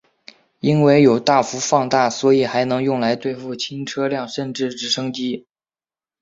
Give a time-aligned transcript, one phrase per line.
[0.61, 5.45] 因为有大幅放大所以还能用来对付轻车辆甚至直升机。